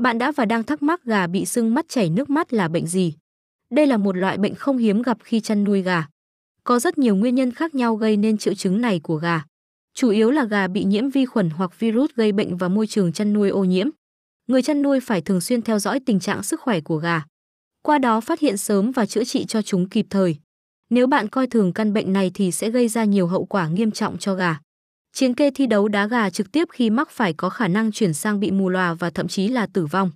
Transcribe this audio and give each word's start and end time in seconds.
Bạn 0.00 0.18
đã 0.18 0.32
và 0.32 0.44
đang 0.44 0.64
thắc 0.64 0.82
mắc 0.82 1.04
gà 1.04 1.26
bị 1.26 1.44
sưng 1.44 1.74
mắt 1.74 1.86
chảy 1.88 2.10
nước 2.10 2.30
mắt 2.30 2.52
là 2.52 2.68
bệnh 2.68 2.86
gì? 2.86 3.14
Đây 3.70 3.86
là 3.86 3.96
một 3.96 4.16
loại 4.16 4.38
bệnh 4.38 4.54
không 4.54 4.78
hiếm 4.78 5.02
gặp 5.02 5.18
khi 5.24 5.40
chăn 5.40 5.64
nuôi 5.64 5.82
gà. 5.82 6.06
Có 6.64 6.78
rất 6.78 6.98
nhiều 6.98 7.16
nguyên 7.16 7.34
nhân 7.34 7.52
khác 7.52 7.74
nhau 7.74 7.96
gây 7.96 8.16
nên 8.16 8.38
triệu 8.38 8.54
chứng 8.54 8.80
này 8.80 9.00
của 9.00 9.16
gà. 9.16 9.42
Chủ 9.94 10.10
yếu 10.10 10.30
là 10.30 10.44
gà 10.44 10.68
bị 10.68 10.84
nhiễm 10.84 11.10
vi 11.10 11.26
khuẩn 11.26 11.50
hoặc 11.50 11.80
virus 11.80 12.10
gây 12.14 12.32
bệnh 12.32 12.56
và 12.56 12.68
môi 12.68 12.86
trường 12.86 13.12
chăn 13.12 13.32
nuôi 13.32 13.48
ô 13.48 13.64
nhiễm. 13.64 13.88
Người 14.46 14.62
chăn 14.62 14.82
nuôi 14.82 15.00
phải 15.00 15.20
thường 15.20 15.40
xuyên 15.40 15.62
theo 15.62 15.78
dõi 15.78 16.00
tình 16.06 16.20
trạng 16.20 16.42
sức 16.42 16.60
khỏe 16.60 16.80
của 16.80 16.96
gà. 16.96 17.22
Qua 17.82 17.98
đó 17.98 18.20
phát 18.20 18.40
hiện 18.40 18.56
sớm 18.56 18.92
và 18.92 19.06
chữa 19.06 19.24
trị 19.24 19.44
cho 19.44 19.62
chúng 19.62 19.88
kịp 19.88 20.06
thời. 20.10 20.36
Nếu 20.90 21.06
bạn 21.06 21.28
coi 21.28 21.46
thường 21.46 21.72
căn 21.72 21.92
bệnh 21.92 22.12
này 22.12 22.30
thì 22.34 22.52
sẽ 22.52 22.70
gây 22.70 22.88
ra 22.88 23.04
nhiều 23.04 23.26
hậu 23.26 23.44
quả 23.44 23.68
nghiêm 23.68 23.90
trọng 23.90 24.18
cho 24.18 24.34
gà. 24.34 24.58
Chiến 25.12 25.34
kê 25.34 25.50
thi 25.50 25.66
đấu 25.66 25.88
đá 25.88 26.06
gà 26.06 26.30
trực 26.30 26.52
tiếp 26.52 26.68
khi 26.72 26.90
mắc 26.90 27.10
phải 27.10 27.32
có 27.32 27.50
khả 27.50 27.68
năng 27.68 27.92
chuyển 27.92 28.14
sang 28.14 28.40
bị 28.40 28.50
mù 28.50 28.68
lòa 28.68 28.94
và 28.94 29.10
thậm 29.10 29.28
chí 29.28 29.48
là 29.48 29.66
tử 29.66 29.86
vong. 29.86 30.10